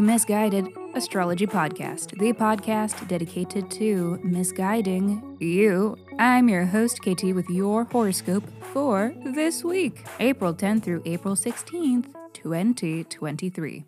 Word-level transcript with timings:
Miss 0.00 0.24
Guided 0.24 0.66
Astrology 0.94 1.46
Podcast, 1.46 2.18
the 2.18 2.32
podcast 2.32 3.06
dedicated 3.06 3.70
to 3.72 4.18
misguiding 4.24 5.36
you. 5.38 5.96
I'm 6.18 6.48
your 6.48 6.64
host, 6.64 7.02
KT, 7.02 7.34
with 7.34 7.48
your 7.48 7.84
horoscope 7.84 8.42
for 8.72 9.14
this 9.24 9.62
week, 9.62 10.04
April 10.18 10.52
10th 10.54 10.82
through 10.82 11.02
April 11.04 11.36
16th, 11.36 12.06
2023. 12.32 13.84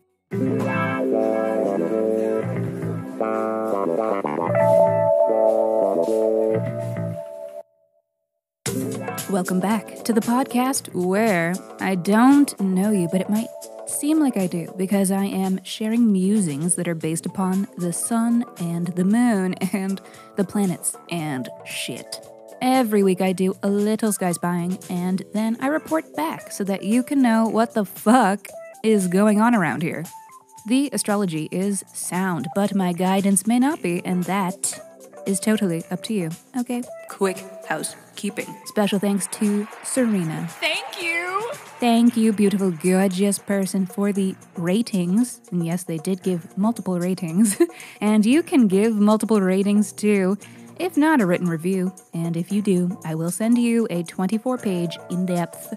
Welcome 9.30 9.60
back 9.60 10.04
to 10.04 10.12
the 10.12 10.20
podcast 10.20 10.94
where 10.94 11.54
I 11.80 11.96
don't 11.96 12.58
know 12.60 12.92
you, 12.92 13.08
but 13.10 13.20
it 13.20 13.28
might 13.28 13.48
seem 13.88 14.20
like 14.20 14.36
I 14.36 14.46
do 14.46 14.72
because 14.76 15.10
I 15.10 15.24
am 15.24 15.62
sharing 15.64 16.12
musings 16.12 16.74
that 16.76 16.88
are 16.88 16.94
based 16.94 17.26
upon 17.26 17.66
the 17.76 17.92
sun 17.92 18.44
and 18.58 18.88
the 18.88 19.04
moon 19.04 19.54
and 19.72 20.00
the 20.36 20.44
planets 20.44 20.96
and 21.10 21.48
shit. 21.64 22.20
Every 22.60 23.02
week 23.02 23.20
I 23.20 23.32
do 23.32 23.54
a 23.62 23.68
little 23.68 24.12
sky 24.12 24.32
spying 24.32 24.78
and 24.90 25.22
then 25.32 25.56
I 25.60 25.68
report 25.68 26.14
back 26.16 26.50
so 26.50 26.64
that 26.64 26.82
you 26.82 27.02
can 27.02 27.22
know 27.22 27.48
what 27.48 27.74
the 27.74 27.84
fuck 27.84 28.46
is 28.82 29.06
going 29.08 29.40
on 29.40 29.54
around 29.54 29.82
here. 29.82 30.04
The 30.66 30.90
astrology 30.92 31.48
is 31.50 31.84
sound, 31.94 32.48
but 32.54 32.74
my 32.74 32.92
guidance 32.92 33.46
may 33.46 33.58
not 33.58 33.80
be, 33.80 34.04
and 34.04 34.24
that 34.24 34.87
is 35.28 35.38
totally 35.38 35.84
up 35.90 36.02
to 36.04 36.14
you. 36.14 36.30
Okay, 36.56 36.82
quick 37.08 37.44
housekeeping. 37.68 38.52
Special 38.64 38.98
thanks 38.98 39.26
to 39.32 39.68
Serena. 39.84 40.48
Thank 40.58 41.02
you. 41.02 41.52
Thank 41.78 42.16
you, 42.16 42.32
beautiful, 42.32 42.72
gorgeous 42.72 43.38
person, 43.38 43.86
for 43.86 44.12
the 44.12 44.34
ratings. 44.56 45.40
And 45.52 45.64
yes, 45.64 45.84
they 45.84 45.98
did 45.98 46.22
give 46.22 46.56
multiple 46.56 46.98
ratings. 46.98 47.56
and 48.00 48.26
you 48.26 48.42
can 48.42 48.66
give 48.66 48.96
multiple 48.96 49.40
ratings 49.40 49.92
too, 49.92 50.38
if 50.80 50.96
not 50.96 51.20
a 51.20 51.26
written 51.26 51.48
review. 51.48 51.92
And 52.12 52.36
if 52.36 52.50
you 52.50 52.62
do, 52.62 52.98
I 53.04 53.14
will 53.14 53.30
send 53.30 53.58
you 53.58 53.86
a 53.90 54.02
24 54.02 54.58
page, 54.58 54.98
in 55.10 55.26
depth 55.26 55.74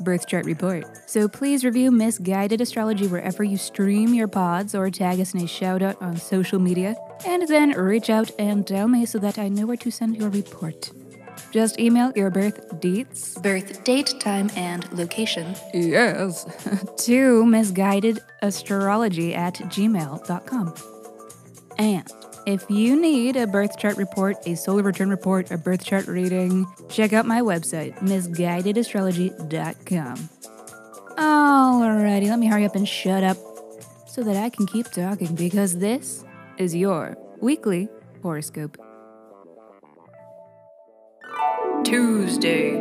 birth 0.00 0.26
chart 0.26 0.44
report. 0.44 0.84
So 1.08 1.28
please 1.28 1.64
review 1.64 1.90
Miss 1.90 2.18
Guided 2.18 2.60
Astrology 2.60 3.06
wherever 3.06 3.44
you 3.44 3.56
stream 3.56 4.14
your 4.14 4.28
pods 4.28 4.74
or 4.74 4.90
tag 4.90 5.20
us 5.20 5.34
in 5.34 5.42
a 5.42 5.46
shout 5.46 5.82
out 5.82 6.00
on 6.00 6.16
social 6.16 6.58
media. 6.58 6.96
And 7.26 7.46
then 7.48 7.70
reach 7.70 8.10
out 8.10 8.30
and 8.38 8.66
tell 8.66 8.88
me 8.88 9.06
so 9.06 9.18
that 9.18 9.38
I 9.38 9.48
know 9.48 9.66
where 9.66 9.76
to 9.78 9.90
send 9.90 10.16
your 10.16 10.30
report. 10.30 10.90
Just 11.50 11.78
email 11.78 12.12
your 12.16 12.30
birth 12.30 12.80
dates, 12.80 13.38
birth 13.38 13.84
date, 13.84 14.14
time, 14.20 14.50
and 14.56 14.90
location. 14.92 15.54
Yes. 15.72 16.44
to 17.04 17.44
missguidedastrology 17.44 19.36
at 19.36 19.54
gmail.com. 19.54 20.74
And 21.78 22.08
if 22.46 22.70
you 22.70 23.00
need 23.00 23.36
a 23.36 23.46
birth 23.46 23.78
chart 23.78 23.96
report, 23.96 24.36
a 24.46 24.56
solar 24.56 24.82
return 24.82 25.10
report, 25.10 25.50
a 25.50 25.58
birth 25.58 25.84
chart 25.84 26.06
reading, 26.06 26.66
check 26.88 27.12
out 27.12 27.26
my 27.26 27.40
website, 27.40 27.96
missguidedastrology.com. 27.98 30.28
Alrighty, 31.16 32.28
let 32.28 32.38
me 32.38 32.46
hurry 32.46 32.64
up 32.64 32.74
and 32.74 32.88
shut 32.88 33.22
up 33.22 33.36
so 34.06 34.22
that 34.22 34.36
I 34.36 34.50
can 34.50 34.66
keep 34.66 34.90
talking 34.90 35.34
because 35.34 35.78
this 35.78 36.24
is 36.58 36.74
your 36.74 37.16
weekly 37.40 37.88
horoscope. 38.22 38.78
Tuesday. 41.84 42.76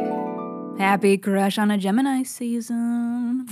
Happy 0.78 1.18
crush 1.18 1.58
on 1.58 1.72
a 1.72 1.78
Gemini 1.78 2.24
season. 2.24 3.48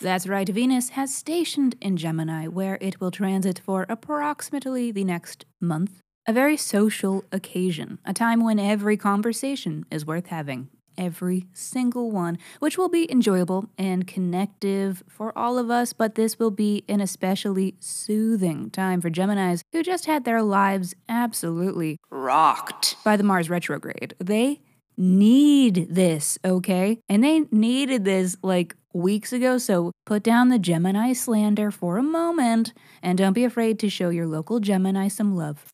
That's 0.00 0.28
right, 0.28 0.48
Venus 0.48 0.90
has 0.90 1.12
stationed 1.12 1.74
in 1.80 1.96
Gemini, 1.96 2.46
where 2.46 2.78
it 2.80 3.00
will 3.00 3.10
transit 3.10 3.60
for 3.64 3.84
approximately 3.88 4.92
the 4.92 5.02
next 5.02 5.44
month. 5.60 6.00
A 6.24 6.32
very 6.32 6.56
social 6.56 7.24
occasion, 7.32 7.98
a 8.04 8.12
time 8.12 8.44
when 8.44 8.60
every 8.60 8.96
conversation 8.96 9.86
is 9.90 10.06
worth 10.06 10.26
having. 10.26 10.68
Every 10.96 11.46
single 11.52 12.10
one, 12.10 12.38
which 12.60 12.78
will 12.78 12.88
be 12.88 13.10
enjoyable 13.10 13.70
and 13.76 14.06
connective 14.06 15.02
for 15.08 15.36
all 15.36 15.58
of 15.58 15.70
us, 15.70 15.92
but 15.92 16.14
this 16.14 16.38
will 16.38 16.50
be 16.50 16.84
an 16.88 17.00
especially 17.00 17.74
soothing 17.80 18.70
time 18.70 19.00
for 19.00 19.10
Geminis 19.10 19.62
who 19.72 19.82
just 19.82 20.06
had 20.06 20.24
their 20.24 20.42
lives 20.42 20.94
absolutely 21.08 21.98
rocked 22.10 22.96
by 23.04 23.16
the 23.16 23.24
Mars 23.24 23.48
retrograde. 23.48 24.14
They 24.18 24.60
need 24.98 25.86
this, 25.90 26.38
okay? 26.44 26.98
And 27.08 27.22
they 27.24 27.40
needed 27.50 28.04
this 28.04 28.36
like 28.42 28.74
weeks 28.92 29.32
ago, 29.32 29.58
so 29.58 29.92
put 30.04 30.22
down 30.22 30.48
the 30.48 30.58
Gemini 30.58 31.12
slander 31.12 31.70
for 31.70 31.96
a 31.96 32.02
moment 32.02 32.72
and 33.02 33.16
don't 33.16 33.32
be 33.32 33.44
afraid 33.44 33.78
to 33.78 33.88
show 33.88 34.10
your 34.10 34.26
local 34.26 34.60
Gemini 34.60 35.08
some 35.08 35.36
love. 35.36 35.72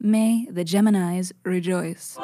May 0.00 0.46
the 0.50 0.64
Geminis 0.64 1.32
rejoice. 1.44 2.16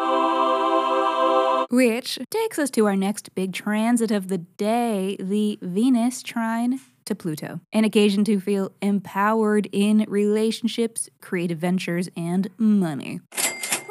Which 1.71 2.19
takes 2.31 2.59
us 2.59 2.71
to 2.71 2.87
our 2.87 2.97
next 2.97 3.35
big 3.35 3.53
transit 3.53 4.11
of 4.11 4.29
the 4.29 4.39
day 4.39 5.17
the 5.21 5.59
Venus 5.61 6.23
trine 6.23 6.81
to 7.05 7.15
Pluto, 7.15 7.61
an 7.73 7.85
occasion 7.85 8.25
to 8.25 8.41
feel 8.41 8.73
empowered 8.81 9.69
in 9.73 10.05
relationships, 10.09 11.09
creative 11.21 11.59
ventures, 11.59 12.09
and 12.17 12.49
money 12.59 13.21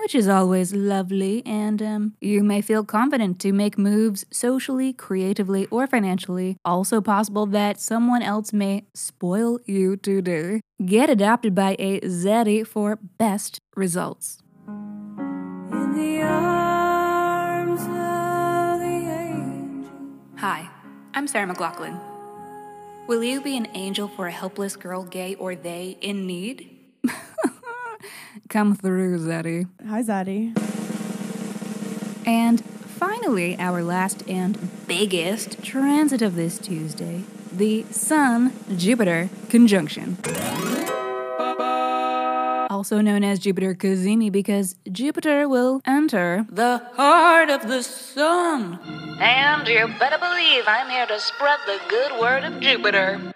which 0.08 0.16
is 0.16 0.30
always 0.30 0.74
lovely, 0.74 1.46
and 1.46 1.82
um, 1.82 2.14
you 2.22 2.42
may 2.42 2.62
feel 2.62 2.82
confident 2.82 3.42
to 3.42 3.52
make 3.52 3.78
moves 3.78 4.24
socially, 4.32 4.94
creatively, 4.94 5.66
or 5.66 5.86
financially. 5.86 6.56
Also 6.64 7.02
possible 7.02 7.46
that 7.46 7.78
someone 7.78 8.22
else 8.22 8.54
may 8.54 8.86
spoil 8.94 9.60
you 9.66 9.98
today. 9.98 10.62
Get 10.86 11.10
adopted 11.10 11.54
by 11.54 11.76
a 11.78 12.00
Zaddy 12.00 12.66
for 12.66 12.98
best 13.18 13.60
results. 13.76 14.42
Hi, 20.38 20.70
I'm 21.14 21.28
Sarah 21.28 21.54
McLachlan. 21.54 22.00
Will 23.08 23.26
you 23.26 23.42
be 23.42 23.58
an 23.58 23.68
angel 23.74 24.08
for 24.08 24.28
a 24.28 24.32
helpless 24.32 24.78
girl, 24.78 25.04
gay 25.04 25.36
or 25.36 25.54
they, 25.54 25.98
in 26.00 26.26
need? 26.26 26.77
Come 28.50 28.76
through, 28.76 29.20
Zaddy. 29.20 29.68
Hi, 29.88 30.02
Zaddy. 30.02 30.58
And 32.26 32.64
finally, 32.64 33.58
our 33.60 33.84
last 33.84 34.28
and 34.28 34.70
biggest 34.88 35.64
transit 35.64 36.22
of 36.22 36.36
this 36.36 36.58
Tuesday 36.58 37.24
the 37.52 37.84
Sun 37.92 38.54
Jupiter 38.76 39.30
conjunction. 39.50 40.18
Also 42.70 43.02
known 43.02 43.24
as 43.24 43.40
Jupiter 43.40 43.74
Cazimi 43.74 44.32
because 44.32 44.76
Jupiter 44.92 45.48
will 45.48 45.82
enter 45.86 46.46
the 46.50 46.80
heart 46.94 47.50
of 47.50 47.68
the 47.68 47.82
Sun. 47.82 48.80
And 49.20 49.68
you 49.68 49.88
better 50.00 50.20
believe 50.20 50.66
I'm 50.68 50.90
here 50.90 51.08
to 51.08 51.20
spread 51.20 51.60
the 51.66 51.80
good 51.90 52.20
word 52.20 52.44
of 52.44 52.60
Jupiter. 52.60 53.34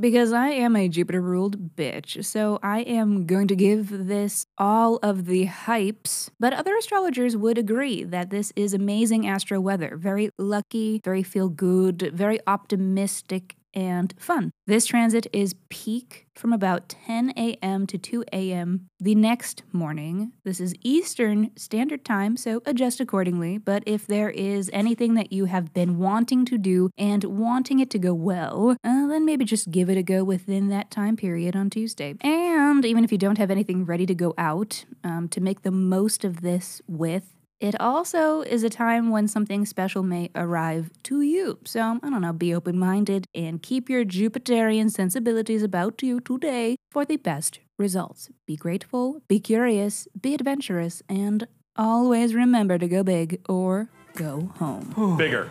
Because 0.00 0.32
I 0.32 0.48
am 0.48 0.76
a 0.76 0.88
Jupiter 0.88 1.20
ruled 1.20 1.76
bitch, 1.76 2.24
so 2.24 2.58
I 2.62 2.80
am 2.80 3.26
going 3.26 3.48
to 3.48 3.56
give 3.56 4.06
this 4.06 4.46
all 4.58 4.98
of 5.02 5.26
the 5.26 5.46
hypes. 5.46 6.30
But 6.40 6.52
other 6.52 6.76
astrologers 6.76 7.36
would 7.36 7.58
agree 7.58 8.04
that 8.04 8.30
this 8.30 8.52
is 8.56 8.74
amazing 8.74 9.26
astro 9.26 9.60
weather. 9.60 9.96
Very 9.96 10.30
lucky, 10.38 11.00
very 11.04 11.22
feel 11.22 11.48
good, 11.48 12.10
very 12.14 12.38
optimistic, 12.46 13.56
and 13.74 14.14
fun. 14.18 14.50
This 14.66 14.86
transit 14.86 15.26
is 15.32 15.54
peak 15.68 16.26
from 16.34 16.52
about 16.52 16.88
10 16.88 17.32
a.m. 17.36 17.86
to 17.86 17.98
2 17.98 18.24
a.m. 18.32 18.88
the 18.98 19.14
next 19.14 19.62
morning. 19.72 20.32
This 20.44 20.60
is 20.60 20.74
Eastern 20.82 21.50
Standard 21.56 22.04
Time, 22.04 22.36
so 22.36 22.62
adjust 22.66 23.00
accordingly. 23.00 23.58
But 23.58 23.82
if 23.86 24.06
there 24.06 24.30
is 24.30 24.70
anything 24.72 25.14
that 25.14 25.32
you 25.32 25.44
have 25.44 25.72
been 25.72 25.98
wanting 25.98 26.44
to 26.46 26.58
do 26.58 26.90
and 26.96 27.24
wanting 27.24 27.78
it 27.80 27.90
to 27.90 27.98
go 27.98 28.14
well, 28.14 28.76
uh, 28.82 29.06
then 29.06 29.24
maybe 29.24 29.44
just 29.44 29.70
give 29.70 29.90
it 29.90 29.98
a 29.98 30.02
go 30.02 30.24
within 30.24 30.68
that 30.68 30.90
time 30.90 31.16
period 31.16 31.54
on 31.54 31.70
Tuesday. 31.70 32.14
And 32.20 32.84
even 32.84 33.04
if 33.04 33.12
you 33.12 33.18
don't 33.18 33.38
have 33.38 33.50
anything 33.50 33.84
ready 33.84 34.06
to 34.06 34.14
go 34.14 34.34
out, 34.38 34.84
um, 35.02 35.28
to 35.28 35.40
make 35.40 35.62
the 35.62 35.70
most 35.70 36.24
of 36.24 36.40
this 36.40 36.80
with, 36.88 37.34
it 37.64 37.80
also 37.80 38.42
is 38.42 38.62
a 38.62 38.68
time 38.68 39.08
when 39.08 39.26
something 39.26 39.64
special 39.64 40.02
may 40.02 40.30
arrive 40.34 40.90
to 41.04 41.22
you. 41.22 41.58
So, 41.64 41.98
I 42.02 42.10
don't 42.10 42.20
know, 42.20 42.34
be 42.34 42.54
open 42.54 42.78
minded 42.78 43.26
and 43.34 43.62
keep 43.62 43.88
your 43.88 44.04
Jupiterian 44.04 44.90
sensibilities 44.90 45.62
about 45.62 46.02
you 46.02 46.20
today 46.20 46.76
for 46.90 47.06
the 47.06 47.16
best 47.16 47.60
results. 47.78 48.28
Be 48.46 48.54
grateful, 48.54 49.22
be 49.28 49.40
curious, 49.40 50.06
be 50.20 50.34
adventurous, 50.34 51.02
and 51.08 51.46
always 51.74 52.34
remember 52.34 52.76
to 52.76 52.86
go 52.86 53.02
big 53.02 53.40
or 53.48 53.88
go 54.14 54.52
home. 54.58 54.92
Hmm. 54.92 55.16
Bigger. 55.16 55.48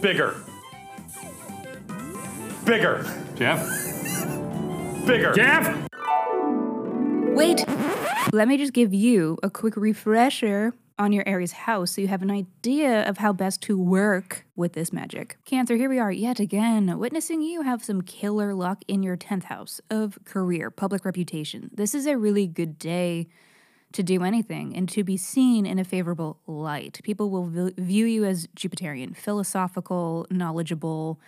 Bigger. 0.00 0.36
Bigger. 2.64 3.04
Jeff? 3.36 3.60
Bigger. 5.06 5.32
Jeff? 5.34 5.89
Wait, 7.32 7.64
let 8.32 8.48
me 8.48 8.56
just 8.56 8.72
give 8.72 8.92
you 8.92 9.38
a 9.42 9.50
quick 9.50 9.76
refresher 9.76 10.72
on 10.98 11.12
your 11.12 11.26
Aries 11.26 11.52
house 11.52 11.92
so 11.92 12.00
you 12.00 12.08
have 12.08 12.22
an 12.22 12.30
idea 12.30 13.08
of 13.08 13.18
how 13.18 13.32
best 13.32 13.62
to 13.62 13.78
work 13.78 14.44
with 14.56 14.74
this 14.74 14.92
magic. 14.92 15.38
Cancer, 15.46 15.76
here 15.76 15.88
we 15.88 15.98
are 15.98 16.12
yet 16.12 16.38
again, 16.38 16.98
witnessing 16.98 17.40
you 17.40 17.62
have 17.62 17.82
some 17.82 18.02
killer 18.02 18.52
luck 18.52 18.82
in 18.86 19.02
your 19.02 19.16
10th 19.16 19.44
house 19.44 19.80
of 19.88 20.18
career, 20.24 20.70
public 20.70 21.04
reputation. 21.04 21.70
This 21.72 21.94
is 21.94 22.06
a 22.06 22.18
really 22.18 22.46
good 22.46 22.78
day 22.78 23.28
to 23.92 24.02
do 24.02 24.22
anything 24.22 24.76
and 24.76 24.88
to 24.90 25.02
be 25.02 25.16
seen 25.16 25.66
in 25.66 25.78
a 25.78 25.84
favorable 25.84 26.38
light. 26.46 27.00
People 27.02 27.30
will 27.30 27.72
view 27.78 28.04
you 28.06 28.24
as 28.24 28.46
Jupiterian, 28.48 29.16
philosophical, 29.16 30.26
knowledgeable, 30.30 31.18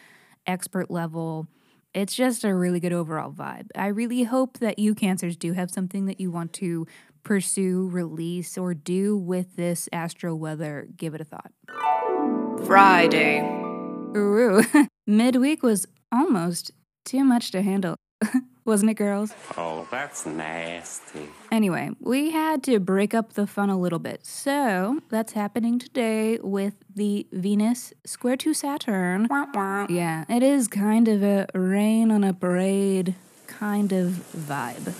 expert 0.46 0.90
level. 0.90 1.48
It's 1.94 2.14
just 2.14 2.42
a 2.44 2.54
really 2.54 2.80
good 2.80 2.92
overall 2.94 3.30
vibe. 3.32 3.66
I 3.74 3.88
really 3.88 4.22
hope 4.22 4.58
that 4.60 4.78
you 4.78 4.94
cancers 4.94 5.36
do 5.36 5.52
have 5.52 5.70
something 5.70 6.06
that 6.06 6.20
you 6.20 6.30
want 6.30 6.54
to 6.54 6.86
pursue, 7.22 7.88
release, 7.88 8.56
or 8.56 8.72
do 8.72 9.16
with 9.16 9.56
this 9.56 9.90
astro 9.92 10.34
weather. 10.34 10.88
Give 10.96 11.14
it 11.14 11.20
a 11.20 11.24
thought. 11.24 11.52
Friday. 12.66 13.40
Ooh, 14.16 14.64
midweek 15.06 15.62
was 15.62 15.86
almost 16.10 16.70
too 17.04 17.24
much 17.24 17.50
to 17.50 17.62
handle. 17.62 17.96
Wasn't 18.64 18.90
it, 18.90 18.94
girls? 18.94 19.34
Oh, 19.56 19.88
that's 19.90 20.24
nasty. 20.24 21.28
Anyway, 21.50 21.90
we 21.98 22.30
had 22.30 22.62
to 22.64 22.78
break 22.78 23.12
up 23.12 23.32
the 23.32 23.46
fun 23.46 23.70
a 23.70 23.78
little 23.78 23.98
bit. 23.98 24.24
So 24.24 25.00
that's 25.08 25.32
happening 25.32 25.80
today 25.80 26.38
with 26.40 26.74
the 26.94 27.26
Venus 27.32 27.92
square 28.04 28.36
to 28.36 28.54
Saturn. 28.54 29.26
Yeah, 29.90 30.24
it 30.28 30.44
is 30.44 30.68
kind 30.68 31.08
of 31.08 31.24
a 31.24 31.48
rain 31.54 32.12
on 32.12 32.22
a 32.22 32.32
parade 32.32 33.16
kind 33.48 33.92
of 33.92 34.24
vibe. 34.36 34.94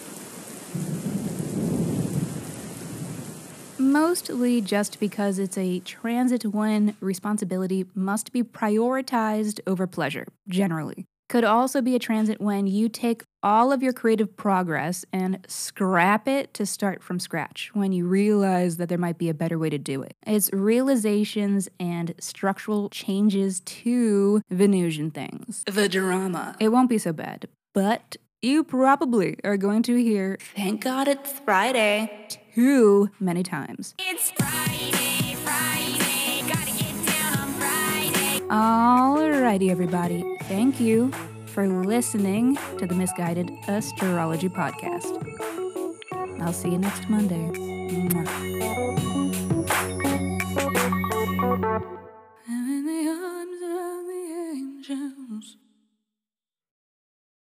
Mostly 3.79 4.61
just 4.61 4.99
because 4.99 5.39
it's 5.39 5.59
a 5.59 5.79
transit 5.81 6.47
when 6.47 6.97
responsibility 7.01 7.85
must 7.95 8.33
be 8.33 8.43
prioritized 8.43 9.61
over 9.67 9.87
pleasure, 9.87 10.27
generally. 10.49 11.07
Could 11.33 11.45
also 11.45 11.81
be 11.81 11.97
a 11.97 11.99
transit 11.99 12.43
when 12.43 12.67
you 12.67 12.91
take 12.91 13.23
all 13.43 13.73
of 13.73 13.83
your 13.83 13.95
creative 13.95 14.37
progress 14.37 15.07
and 15.15 15.43
scrap 15.49 16.29
it 16.29 16.53
to 16.53 16.67
start 16.67 17.03
from 17.03 17.19
scratch 17.19 17.71
when 17.73 17.91
you 17.91 18.07
realize 18.07 18.77
that 18.77 18.91
there 18.91 18.99
might 18.99 19.17
be 19.17 19.31
a 19.31 19.35
better 19.35 19.59
way 19.59 19.71
to 19.71 19.79
do 19.79 20.03
it. 20.03 20.15
It's 20.27 20.53
realizations 20.53 21.71
and 21.81 22.13
structural 22.19 22.91
changes 22.91 23.61
to 23.61 24.43
Venusian 24.51 25.11
things. 25.11 25.65
The 25.65 25.89
drama. 25.89 26.55
It 26.61 26.69
won't 26.69 26.91
be 26.91 26.99
so 26.99 27.15
bad, 27.15 27.49
but 27.73 28.19
you 28.43 28.63
probably 28.63 29.39
are 29.43 29.57
going 29.57 29.83
to 29.85 29.97
hear, 29.97 30.37
thank 30.55 30.83
God 30.85 31.09
it's 31.09 31.33
Friday, 31.47 32.29
too 32.55 33.09
many 33.19 33.43
times. 33.43 33.95
It's 33.99 34.33
Alrighty, 38.53 39.71
everybody. 39.71 40.23
Thank 40.43 40.79
you 40.79 41.11
for 41.47 41.67
listening 41.67 42.59
to 42.77 42.87
the 42.87 42.95
Miss 42.95 43.11
Guided 43.17 43.51
Astrology 43.67 44.51
Podcast. 44.51 45.09
I'll 46.39 46.53
see 46.53 46.69
you 46.69 46.77
next 46.77 47.09
Monday. 47.09 47.51
Mwah. 47.57 49.12